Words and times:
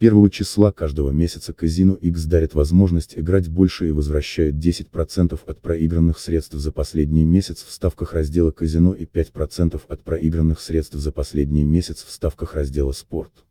Первого 0.00 0.30
числа 0.30 0.72
каждого 0.72 1.10
месяца 1.10 1.52
казино 1.52 1.92
X 1.92 2.24
дарит 2.24 2.54
возможность 2.54 3.18
играть 3.18 3.50
больше 3.50 3.88
и 3.88 3.90
возвращает 3.90 4.54
10% 4.54 5.38
от 5.46 5.60
проигранных 5.60 6.18
средств 6.18 6.54
за 6.54 6.72
последний 6.72 7.26
месяц 7.26 7.62
в 7.62 7.70
ставках 7.70 8.14
раздела 8.14 8.50
казино 8.50 8.94
и 8.94 9.04
5% 9.04 9.78
от 9.86 10.02
проигранных 10.02 10.60
средств 10.60 10.94
за 10.94 11.12
последний 11.12 11.64
месяц 11.64 12.02
в 12.02 12.10
ставках 12.10 12.54
раздела 12.54 12.92
спорт. 12.92 13.44